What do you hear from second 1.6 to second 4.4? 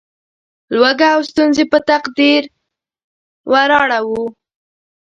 په تقدیر وراړوو.